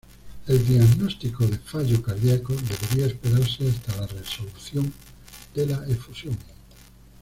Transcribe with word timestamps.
El 0.47 0.65
diagnóstico 0.65 1.45
de 1.45 1.59
fallo 1.59 2.01
cardíaco, 2.01 2.55
debería 2.55 3.05
esperarse 3.05 3.69
hasta 3.69 4.01
la 4.01 4.07
resolución 4.07 4.91
de 5.53 5.65
la 5.67 5.87
efusión. 5.87 6.35